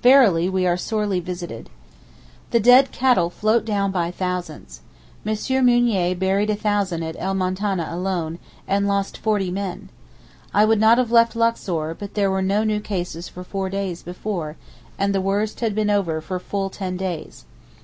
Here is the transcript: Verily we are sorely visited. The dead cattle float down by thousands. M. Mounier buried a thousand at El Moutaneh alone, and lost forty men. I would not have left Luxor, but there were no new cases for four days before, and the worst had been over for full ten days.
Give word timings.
Verily 0.00 0.48
we 0.48 0.64
are 0.64 0.76
sorely 0.76 1.18
visited. 1.18 1.68
The 2.52 2.60
dead 2.60 2.92
cattle 2.92 3.30
float 3.30 3.64
down 3.64 3.90
by 3.90 4.12
thousands. 4.12 4.80
M. 5.26 5.34
Mounier 5.66 6.14
buried 6.14 6.50
a 6.50 6.54
thousand 6.54 7.02
at 7.02 7.16
El 7.18 7.34
Moutaneh 7.34 7.92
alone, 7.92 8.38
and 8.68 8.86
lost 8.86 9.18
forty 9.18 9.50
men. 9.50 9.88
I 10.54 10.64
would 10.64 10.78
not 10.78 10.98
have 10.98 11.10
left 11.10 11.34
Luxor, 11.34 11.96
but 11.98 12.14
there 12.14 12.30
were 12.30 12.42
no 12.42 12.62
new 12.62 12.78
cases 12.78 13.28
for 13.28 13.42
four 13.42 13.68
days 13.68 14.04
before, 14.04 14.54
and 15.00 15.12
the 15.12 15.20
worst 15.20 15.58
had 15.58 15.74
been 15.74 15.90
over 15.90 16.20
for 16.20 16.38
full 16.38 16.70
ten 16.70 16.96
days. 16.96 17.44